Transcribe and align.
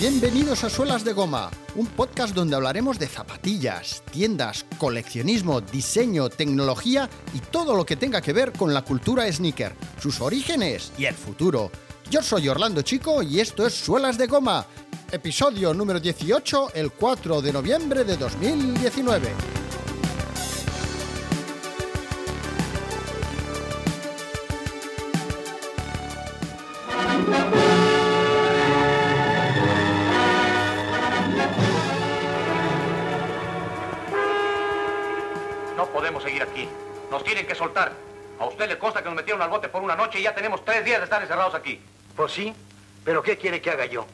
Bienvenidos 0.00 0.64
a 0.64 0.70
Suelas 0.70 1.04
de 1.04 1.12
Goma, 1.12 1.50
un 1.74 1.86
podcast 1.86 2.34
donde 2.34 2.56
hablaremos 2.56 2.98
de 2.98 3.06
zapatillas, 3.06 4.02
tiendas, 4.10 4.64
coleccionismo, 4.78 5.60
diseño, 5.60 6.30
tecnología 6.30 7.10
y 7.34 7.40
todo 7.40 7.76
lo 7.76 7.84
que 7.84 7.96
tenga 7.96 8.22
que 8.22 8.32
ver 8.32 8.52
con 8.52 8.72
la 8.72 8.80
cultura 8.80 9.30
sneaker, 9.30 9.74
sus 10.00 10.22
orígenes 10.22 10.90
y 10.96 11.04
el 11.04 11.14
futuro. 11.14 11.70
Yo 12.10 12.22
soy 12.22 12.48
Orlando 12.48 12.80
Chico 12.80 13.22
y 13.22 13.40
esto 13.40 13.66
es 13.66 13.74
Suelas 13.74 14.16
de 14.16 14.26
Goma, 14.26 14.64
episodio 15.12 15.74
número 15.74 16.00
18, 16.00 16.70
el 16.76 16.92
4 16.92 17.42
de 17.42 17.52
noviembre 17.52 18.02
de 18.02 18.16
2019. 18.16 19.59
No 35.80 35.86
podemos 35.86 36.22
seguir 36.22 36.42
aquí. 36.42 36.68
Nos 37.10 37.24
tienen 37.24 37.46
que 37.46 37.54
soltar. 37.54 37.92
A 38.38 38.44
usted 38.44 38.68
le 38.68 38.76
consta 38.76 39.02
que 39.02 39.06
nos 39.06 39.14
metieron 39.14 39.40
al 39.40 39.48
bote 39.48 39.70
por 39.70 39.82
una 39.82 39.96
noche 39.96 40.20
y 40.20 40.24
ya 40.24 40.34
tenemos 40.34 40.62
tres 40.62 40.84
días 40.84 40.98
de 40.98 41.04
estar 41.04 41.22
encerrados 41.22 41.54
aquí. 41.54 41.80
Pues 42.14 42.32
sí, 42.32 42.52
pero 43.02 43.22
¿qué 43.22 43.38
quiere 43.38 43.62
que 43.62 43.70
haga 43.70 43.86
yo? 43.86 44.04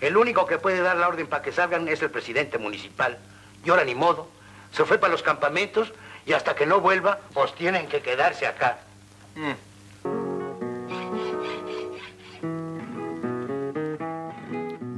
El 0.00 0.16
único 0.16 0.46
que 0.46 0.56
puede 0.56 0.80
dar 0.80 0.96
la 0.96 1.08
orden 1.08 1.26
para 1.26 1.42
que 1.42 1.52
salgan 1.52 1.86
es 1.86 2.00
el 2.00 2.10
presidente 2.10 2.56
municipal. 2.56 3.18
Y 3.62 3.68
ahora 3.68 3.84
ni 3.84 3.94
modo. 3.94 4.26
Se 4.72 4.86
fue 4.86 4.96
para 4.96 5.12
los 5.12 5.22
campamentos 5.22 5.92
y 6.24 6.32
hasta 6.32 6.54
que 6.54 6.64
no 6.64 6.80
vuelva, 6.80 7.18
pues 7.34 7.54
tienen 7.56 7.88
que 7.88 8.00
quedarse 8.00 8.46
acá. 8.46 8.78
Mm. 9.34 9.52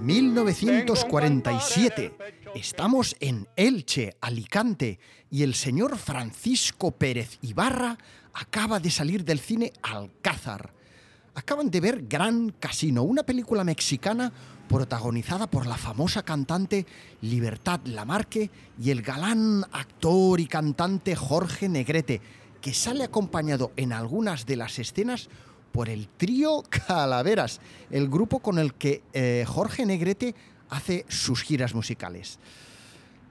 1947. 0.01 2.13
Estamos 2.55 3.17
en 3.19 3.49
Elche, 3.57 4.17
Alicante, 4.21 5.01
y 5.29 5.43
el 5.43 5.55
señor 5.55 5.99
Francisco 5.99 6.93
Pérez 6.93 7.39
Ibarra 7.43 7.99
acaba 8.33 8.79
de 8.79 8.93
salir 8.93 9.25
del 9.25 9.41
cine 9.41 9.73
Alcázar. 9.83 10.73
Acaban 11.35 11.69
de 11.69 11.81
ver 11.81 12.07
Gran 12.07 12.51
Casino, 12.51 13.03
una 13.03 13.25
película 13.25 13.65
mexicana 13.65 14.33
protagonizada 14.69 15.51
por 15.51 15.67
la 15.67 15.77
famosa 15.77 16.23
cantante 16.23 16.87
Libertad 17.23 17.81
Lamarque 17.87 18.53
y 18.81 18.91
el 18.91 19.03
galán 19.03 19.65
actor 19.73 20.39
y 20.39 20.47
cantante 20.47 21.17
Jorge 21.17 21.69
Negrete, 21.69 22.21
que 22.61 22.73
sale 22.73 23.03
acompañado 23.03 23.73
en 23.77 23.93
algunas 23.93 24.47
de 24.47 24.57
las 24.57 24.79
escenas 24.79 25.29
por 25.73 25.89
el 25.89 26.07
trío 26.07 26.63
Calaveras, 26.87 27.61
el 27.91 28.09
grupo 28.09 28.39
con 28.39 28.61
el 28.61 28.75
que 28.75 29.03
eh, 29.13 29.45
Jorge 29.45 29.85
Negrete 29.85 30.37
hace 30.75 31.05
sus 31.09 31.43
giras 31.43 31.75
musicales. 31.75 32.39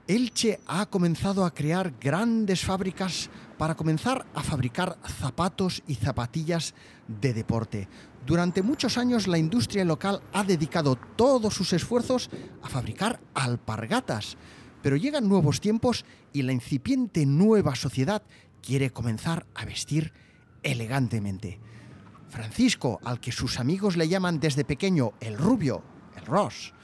Elche 0.06 0.60
ha 0.66 0.86
comenzado 0.86 1.44
a 1.44 1.54
crear 1.54 1.94
grandes 1.98 2.62
fábricas 2.62 3.30
para 3.56 3.74
comenzar 3.74 4.26
a 4.34 4.42
fabricar 4.42 4.98
zapatos 5.06 5.82
y 5.86 5.94
zapatillas 5.94 6.74
de 7.08 7.32
deporte. 7.32 7.88
Durante 8.26 8.62
muchos 8.62 8.98
años 8.98 9.26
la 9.26 9.38
industria 9.38 9.84
local 9.84 10.22
ha 10.32 10.44
dedicado 10.44 10.96
todos 10.96 11.54
sus 11.54 11.72
esfuerzos 11.72 12.28
a 12.62 12.68
fabricar 12.68 13.20
alpargatas, 13.34 14.36
pero 14.82 14.96
llegan 14.96 15.28
nuevos 15.28 15.60
tiempos 15.60 16.04
y 16.32 16.42
la 16.42 16.52
incipiente 16.52 17.24
nueva 17.24 17.74
sociedad 17.74 18.22
quiere 18.62 18.90
comenzar 18.90 19.46
a 19.54 19.64
vestir 19.64 20.12
elegantemente. 20.62 21.60
Francisco, 22.28 23.00
al 23.04 23.20
que 23.20 23.32
sus 23.32 23.60
amigos 23.60 23.96
le 23.96 24.08
llaman 24.08 24.40
desde 24.40 24.64
pequeño 24.64 25.12
el 25.20 25.38
rubio, 25.38 25.82
el 26.16 26.26
Ross, 26.26 26.74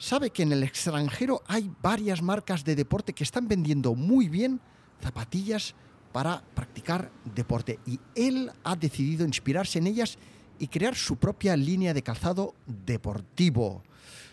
sabe 0.00 0.30
que 0.30 0.42
en 0.42 0.52
el 0.52 0.62
extranjero 0.62 1.42
hay 1.46 1.70
varias 1.82 2.22
marcas 2.22 2.64
de 2.64 2.74
deporte 2.74 3.12
que 3.12 3.22
están 3.22 3.46
vendiendo 3.46 3.94
muy 3.94 4.28
bien 4.28 4.60
zapatillas 5.00 5.74
para 6.10 6.42
practicar 6.54 7.12
deporte 7.24 7.78
y 7.86 8.00
él 8.14 8.50
ha 8.64 8.74
decidido 8.74 9.24
inspirarse 9.24 9.78
en 9.78 9.86
ellas 9.86 10.18
y 10.58 10.68
crear 10.68 10.96
su 10.96 11.16
propia 11.16 11.54
línea 11.54 11.94
de 11.94 12.02
calzado 12.02 12.54
deportivo. 12.66 13.82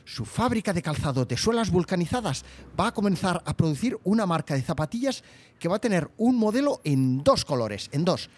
Su 0.05 0.23
fábrica 0.23 0.71
de 0.71 0.81
calzado 0.81 1.25
de 1.25 1.35
suelas 1.35 1.69
vulcanizadas 1.69 2.45
va 2.79 2.87
a 2.87 2.93
comenzar 2.93 3.43
a 3.45 3.55
producir 3.55 3.99
una 4.05 4.25
marca 4.25 4.55
de 4.55 4.61
zapatillas 4.61 5.21
que 5.59 5.67
va 5.67 5.75
a 5.75 5.81
tener 5.81 6.09
un 6.15 6.37
modelo 6.37 6.79
en 6.85 7.23
dos 7.23 7.43
colores, 7.43 7.89
en 7.91 8.05
dos, 8.05 8.29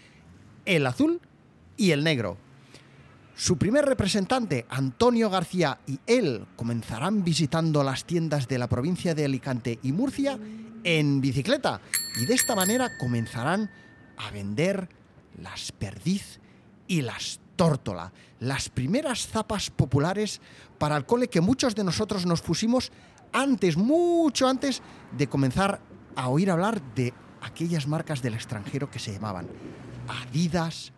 el 0.66 0.86
azul 0.88 1.22
y 1.78 1.92
el 1.92 2.04
negro. 2.04 2.49
Su 3.40 3.58
primer 3.58 3.86
representante, 3.86 4.66
Antonio 4.70 5.30
García, 5.30 5.80
y 5.88 5.98
él 6.08 6.46
comenzarán 6.58 7.24
visitando 7.24 7.86
las 7.86 8.04
tiendas 8.04 8.50
de 8.50 8.58
la 8.58 8.68
provincia 8.68 9.16
de 9.16 9.24
Alicante 9.24 9.80
y 9.82 9.94
Murcia 9.94 10.38
en 10.84 11.22
bicicleta. 11.22 11.80
Y 12.20 12.26
de 12.26 12.34
esta 12.34 12.54
manera 12.54 12.98
comenzarán 12.98 13.72
a 14.18 14.30
vender 14.32 14.90
las 15.42 15.72
perdiz 15.72 16.42
y 16.86 17.02
las 17.02 17.40
tórtola, 17.56 18.12
las 18.42 18.68
primeras 18.68 19.28
zapas 19.28 19.70
populares 19.70 20.42
para 20.78 20.98
el 20.98 21.06
cole 21.06 21.30
que 21.30 21.40
muchos 21.40 21.76
de 21.76 21.86
nosotros 21.86 22.26
nos 22.26 22.42
pusimos 22.42 22.92
antes, 23.32 23.78
mucho 23.78 24.50
antes 24.50 24.82
de 25.18 25.28
comenzar 25.28 25.80
a 26.18 26.28
oír 26.28 26.52
hablar 26.52 26.82
de 26.94 27.14
aquellas 27.42 27.88
marcas 27.88 28.22
del 28.22 28.34
extranjero 28.34 28.92
que 28.92 29.00
se 29.00 29.14
llamaban 29.14 29.48
Adidas, 30.10 30.92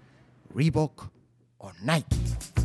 Reebok 0.55 1.20
o 1.61 1.71
Nike. 1.83 2.60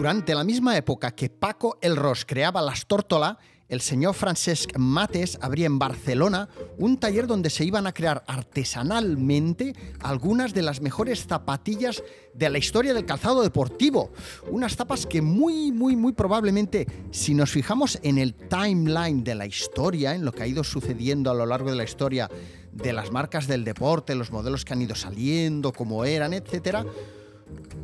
Durante 0.00 0.34
la 0.34 0.44
misma 0.44 0.78
época 0.78 1.10
que 1.10 1.28
Paco 1.28 1.76
El 1.82 1.94
Ros 1.94 2.24
creaba 2.24 2.62
las 2.62 2.86
tórtola, 2.86 3.38
el 3.68 3.82
señor 3.82 4.14
Francesc 4.14 4.78
Mates 4.78 5.36
abría 5.42 5.66
en 5.66 5.78
Barcelona 5.78 6.48
un 6.78 6.96
taller 6.96 7.26
donde 7.26 7.50
se 7.50 7.66
iban 7.66 7.86
a 7.86 7.92
crear 7.92 8.24
artesanalmente 8.26 9.74
algunas 10.00 10.54
de 10.54 10.62
las 10.62 10.80
mejores 10.80 11.26
zapatillas 11.26 12.02
de 12.32 12.48
la 12.48 12.56
historia 12.56 12.94
del 12.94 13.04
calzado 13.04 13.42
deportivo. 13.42 14.10
Unas 14.50 14.74
zapas 14.74 15.04
que 15.04 15.20
muy, 15.20 15.70
muy, 15.70 15.96
muy 15.96 16.14
probablemente, 16.14 16.86
si 17.10 17.34
nos 17.34 17.50
fijamos 17.50 17.98
en 18.02 18.16
el 18.16 18.32
timeline 18.32 19.22
de 19.22 19.34
la 19.34 19.44
historia, 19.44 20.14
en 20.14 20.24
lo 20.24 20.32
que 20.32 20.44
ha 20.44 20.46
ido 20.46 20.64
sucediendo 20.64 21.30
a 21.30 21.34
lo 21.34 21.44
largo 21.44 21.68
de 21.68 21.76
la 21.76 21.84
historia 21.84 22.30
de 22.72 22.94
las 22.94 23.12
marcas 23.12 23.46
del 23.46 23.64
deporte, 23.64 24.14
los 24.14 24.30
modelos 24.30 24.64
que 24.64 24.72
han 24.72 24.80
ido 24.80 24.94
saliendo, 24.94 25.74
cómo 25.74 26.06
eran, 26.06 26.32
etcétera, 26.32 26.86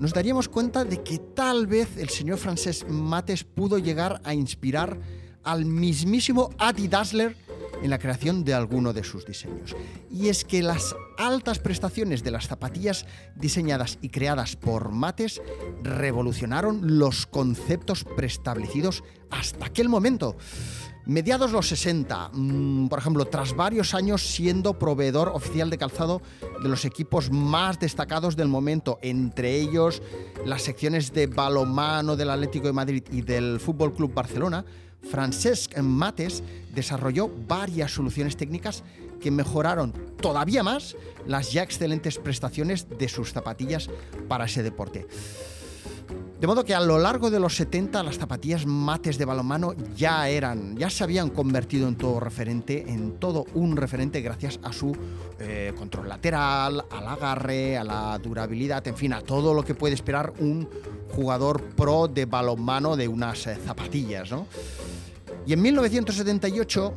nos 0.01 0.13
daríamos 0.13 0.49
cuenta 0.49 0.85
de 0.85 1.03
que 1.03 1.19
tal 1.19 1.67
vez 1.67 1.97
el 1.97 2.09
señor 2.09 2.39
Francesc 2.39 2.87
Mates 2.89 3.45
pudo 3.45 3.79
llegar 3.79 4.21
a 4.25 4.35
inspirar 4.35 4.99
al 5.43 5.65
mismísimo 5.65 6.51
Adi 6.59 6.89
Dassler 6.89 7.37
en 7.83 7.91
la 7.91 7.99
creación 7.99 8.45
de 8.45 8.55
alguno 8.55 8.93
de 8.93 9.05
sus 9.05 9.25
diseños. 9.27 9.77
Y 10.11 10.29
es 10.29 10.45
que 10.45 10.63
las 10.63 10.95
altas 11.19 11.59
prestaciones 11.59 12.23
de 12.23 12.31
las 12.31 12.47
zapatillas 12.49 13.07
diseñadas 13.37 13.99
y 14.01 14.09
creadas 14.09 14.57
por 14.57 14.91
Mates 14.91 15.41
revolucionaron 15.83 16.99
los 16.99 17.27
conceptos 17.27 18.05
preestablecidos 18.05 19.05
hasta 19.31 19.67
aquel 19.67 19.89
momento. 19.89 20.37
Mediados 21.07 21.53
los 21.53 21.69
60, 21.69 22.31
mmm, 22.33 22.89
por 22.89 22.99
ejemplo, 22.99 23.27
tras 23.27 23.55
varios 23.55 23.95
años 23.95 24.27
siendo 24.27 24.77
proveedor 24.77 25.29
oficial 25.29 25.71
de 25.71 25.79
calzado 25.79 26.21
de 26.61 26.69
los 26.69 26.85
equipos 26.85 27.31
más 27.31 27.79
destacados 27.79 28.35
del 28.35 28.49
momento, 28.49 28.99
entre 29.03 29.55
ellos 29.55 30.03
las 30.45 30.63
secciones 30.63 31.13
de 31.13 31.29
balomano 31.29 32.17
del 32.17 32.31
Atlético 32.31 32.67
de 32.67 32.73
Madrid 32.73 33.05
y 33.13 33.23
del 33.23 33.61
Fútbol 33.61 33.95
Club 33.95 34.13
Barcelona, 34.15 34.65
Francesc 35.09 35.79
Mates 35.79 36.43
desarrolló 36.75 37.31
varias 37.47 37.93
soluciones 37.93 38.37
técnicas 38.37 38.83
que 39.21 39.31
mejoraron 39.31 39.93
todavía 40.21 40.65
más 40.65 40.97
las 41.25 41.53
ya 41.53 41.63
excelentes 41.63 42.19
prestaciones 42.19 42.89
de 42.99 43.09
sus 43.09 43.33
zapatillas 43.33 43.89
para 44.27 44.47
ese 44.47 44.65
deporte. 44.65 45.07
De 46.41 46.47
modo 46.47 46.67
que 46.67 46.75
a 46.75 46.81
lo 46.81 46.99
largo 46.99 47.31
de 47.31 47.41
los 47.41 47.57
70 47.57 48.03
las 48.03 48.19
zapatillas 48.19 48.67
mates 48.67 49.17
de 49.17 49.25
balonmano 49.25 49.75
ya 49.97 50.29
eran, 50.29 50.77
ya 50.77 50.91
se 50.91 51.03
habían 51.03 51.31
convertido 51.31 51.89
en 51.89 51.97
todo 51.97 52.21
referente, 52.21 52.85
en 52.89 53.19
todo 53.19 53.47
un 53.55 53.75
referente 53.75 54.21
gracias 54.21 54.61
a 54.63 54.71
su 54.71 54.95
eh, 55.39 55.73
control 55.79 56.11
lateral, 56.11 56.85
al 56.91 57.09
agarre, 57.09 57.79
a 57.79 57.85
la 57.85 58.19
durabilidad, 58.19 58.87
en 58.87 58.97
fin, 58.97 59.15
a 59.15 59.23
todo 59.23 59.55
lo 59.55 59.65
que 59.65 59.75
puede 59.75 59.95
esperar 59.95 60.35
un 60.39 60.69
jugador 61.15 61.63
pro 61.63 62.07
de 62.07 62.27
balonmano 62.27 62.97
de 62.97 63.09
unas 63.09 63.47
eh, 63.47 63.57
zapatillas, 63.65 64.31
¿no? 64.31 64.47
Y 65.47 65.55
en 65.55 65.63
1978 65.63 66.95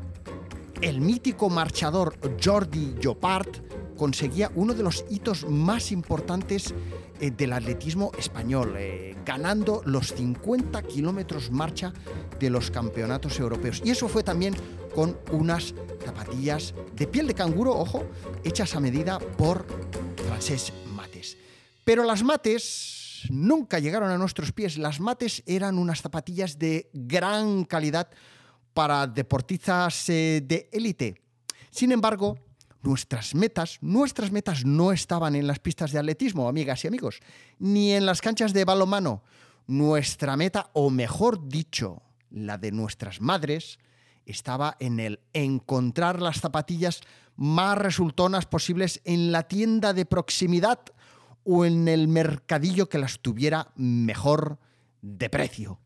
el 0.81 0.99
mítico 0.99 1.49
marchador 1.49 2.15
Jordi 2.43 2.95
Llopart 2.99 3.57
conseguía 3.99 4.49
uno 4.55 4.73
de 4.73 4.81
los 4.81 5.03
hitos 5.09 5.45
más 5.45 5.91
importantes 5.91 6.73
eh, 7.19 7.31
del 7.31 7.51
atletismo 7.51 8.11
español, 8.17 8.75
eh, 8.77 9.15
ganando 9.25 9.81
los 9.85 10.13
50 10.13 10.81
kilómetros 10.83 11.51
marcha 11.51 11.91
de 12.39 12.49
los 12.49 12.71
campeonatos 12.71 13.37
europeos. 13.39 13.81
Y 13.83 13.91
eso 13.91 14.07
fue 14.07 14.23
también 14.23 14.55
con 14.95 15.19
unas 15.31 15.75
zapatillas 16.03 16.73
de 16.95 17.07
piel 17.07 17.27
de 17.27 17.35
canguro, 17.35 17.77
ojo, 17.77 18.05
hechas 18.45 18.73
a 18.73 18.79
medida 18.79 19.19
por 19.19 19.67
Francesc 20.25 20.73
Mates. 20.95 21.37
Pero 21.83 22.05
las 22.05 22.23
mates 22.23 23.27
nunca 23.29 23.79
llegaron 23.79 24.09
a 24.09 24.17
nuestros 24.17 24.53
pies. 24.53 24.77
Las 24.77 25.01
mates 25.01 25.43
eran 25.45 25.77
unas 25.77 26.01
zapatillas 26.01 26.57
de 26.57 26.89
gran 26.93 27.65
calidad 27.65 28.09
para 28.73 29.07
deportistas 29.07 30.07
eh, 30.09 30.41
de 30.41 30.69
élite. 30.71 31.21
Sin 31.69 31.91
embargo, 31.91 32.37
nuestras 32.81 33.35
metas, 33.35 33.77
nuestras 33.81 34.31
metas 34.31 34.65
no 34.65 34.91
estaban 34.91 35.35
en 35.35 35.47
las 35.47 35.59
pistas 35.59 35.91
de 35.91 35.99
atletismo, 35.99 36.47
amigas 36.47 36.83
y 36.83 36.87
amigos, 36.87 37.19
ni 37.57 37.91
en 37.93 38.05
las 38.05 38.21
canchas 38.21 38.53
de 38.53 38.65
balonmano. 38.65 39.23
Nuestra 39.67 40.35
meta, 40.37 40.69
o 40.73 40.89
mejor 40.89 41.47
dicho, 41.47 42.01
la 42.31 42.57
de 42.57 42.71
nuestras 42.71 43.21
madres, 43.21 43.79
estaba 44.25 44.77
en 44.79 44.99
el 44.99 45.19
encontrar 45.33 46.21
las 46.21 46.39
zapatillas 46.39 47.01
más 47.35 47.77
resultonas 47.77 48.45
posibles 48.45 49.01
en 49.05 49.31
la 49.31 49.43
tienda 49.43 49.93
de 49.93 50.05
proximidad 50.05 50.79
o 51.43 51.65
en 51.65 51.87
el 51.87 52.07
mercadillo 52.07 52.89
que 52.89 52.99
las 52.99 53.19
tuviera 53.19 53.71
mejor 53.75 54.59
de 55.01 55.29
precio. 55.29 55.79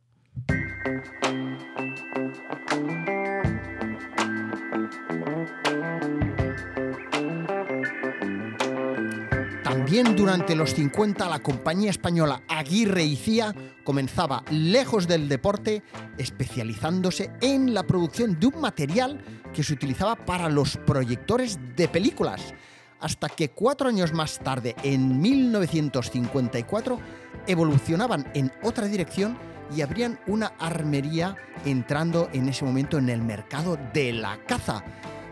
Durante 9.93 10.55
los 10.55 10.73
50 10.73 11.29
la 11.29 11.37
compañía 11.37 11.91
española 11.91 12.41
Aguirre 12.47 13.03
y 13.03 13.15
Cía 13.15 13.53
comenzaba 13.83 14.43
lejos 14.49 15.07
del 15.07 15.29
deporte, 15.29 15.83
especializándose 16.17 17.29
en 17.41 17.75
la 17.75 17.83
producción 17.83 18.39
de 18.39 18.47
un 18.47 18.59
material 18.59 19.23
que 19.53 19.61
se 19.61 19.73
utilizaba 19.73 20.15
para 20.15 20.49
los 20.49 20.77
proyectores 20.77 21.59
de 21.75 21.87
películas, 21.87 22.55
hasta 23.01 23.29
que 23.29 23.51
cuatro 23.51 23.87
años 23.87 24.13
más 24.13 24.39
tarde, 24.39 24.75
en 24.81 25.21
1954, 25.21 26.99
evolucionaban 27.45 28.25
en 28.33 28.51
otra 28.63 28.87
dirección 28.87 29.37
y 29.77 29.81
abrían 29.81 30.19
una 30.25 30.53
armería 30.57 31.35
entrando 31.65 32.29
en 32.33 32.49
ese 32.49 32.65
momento 32.65 32.97
en 32.97 33.09
el 33.09 33.21
mercado 33.21 33.77
de 33.93 34.11
la 34.11 34.39
caza 34.47 34.83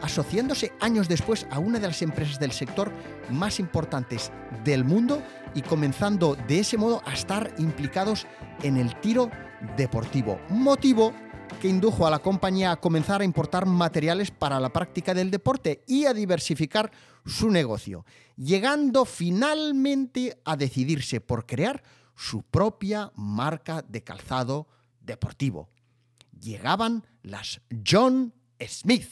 asociándose 0.01 0.73
años 0.79 1.07
después 1.07 1.47
a 1.51 1.59
una 1.59 1.79
de 1.79 1.87
las 1.87 2.01
empresas 2.01 2.39
del 2.39 2.51
sector 2.51 2.91
más 3.29 3.59
importantes 3.59 4.31
del 4.63 4.83
mundo 4.83 5.21
y 5.53 5.61
comenzando 5.61 6.35
de 6.47 6.59
ese 6.59 6.77
modo 6.77 7.01
a 7.05 7.13
estar 7.13 7.53
implicados 7.57 8.27
en 8.63 8.77
el 8.77 8.99
tiro 9.01 9.29
deportivo. 9.77 10.39
Motivo 10.49 11.13
que 11.59 11.67
indujo 11.67 12.07
a 12.07 12.09
la 12.09 12.19
compañía 12.19 12.71
a 12.71 12.79
comenzar 12.79 13.21
a 13.21 13.25
importar 13.25 13.65
materiales 13.65 14.31
para 14.31 14.59
la 14.59 14.71
práctica 14.71 15.13
del 15.13 15.31
deporte 15.31 15.83
y 15.87 16.05
a 16.05 16.13
diversificar 16.13 16.91
su 17.25 17.51
negocio, 17.51 18.05
llegando 18.35 19.05
finalmente 19.05 20.39
a 20.45 20.55
decidirse 20.55 21.21
por 21.21 21.45
crear 21.45 21.83
su 22.15 22.43
propia 22.43 23.11
marca 23.15 23.83
de 23.87 24.03
calzado 24.03 24.67
deportivo. 25.01 25.69
Llegaban 26.39 27.05
las 27.21 27.61
John 27.85 28.33
Smith. 28.59 29.09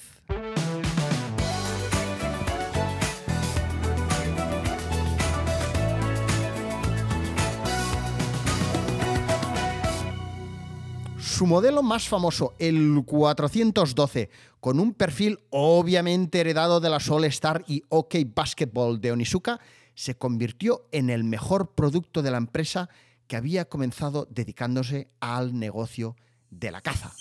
Su 11.40 11.48
modelo 11.48 11.82
más 11.82 12.10
famoso, 12.10 12.54
el 12.60 13.02
412, 13.06 14.30
con 14.60 14.78
un 14.78 14.94
perfil 14.94 15.40
obviamente 15.52 16.42
heredado 16.42 16.82
de 16.82 16.90
la 16.90 17.00
All 17.10 17.24
Star 17.24 17.64
y 17.66 17.82
OK 17.88 18.16
Basketball 18.36 19.00
de 19.00 19.14
Onizuka, 19.14 19.62
se 19.96 20.18
convirtió 20.18 20.90
en 20.92 21.10
el 21.10 21.24
mejor 21.24 21.76
producto 21.76 22.22
de 22.22 22.32
la 22.32 22.40
empresa 22.40 22.90
que 23.28 23.38
había 23.38 23.64
comenzado 23.70 24.28
dedicándose 24.30 25.08
al 25.22 25.58
negocio 25.58 26.18
de 26.50 26.72
la 26.72 26.82
caza. 26.82 27.14